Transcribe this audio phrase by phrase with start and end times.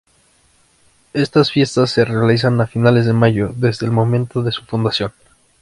[1.13, 5.11] Estas fiestas se realizan a finales de mayo, desde el momento de su fundación.